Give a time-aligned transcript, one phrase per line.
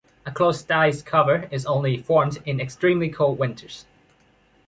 [0.25, 3.85] A closed ice cover is only formed in extremely cold winters.